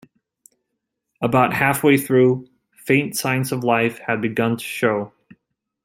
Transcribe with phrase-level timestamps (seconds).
[1.21, 5.13] About half-way through, faint signs of life had begun to show.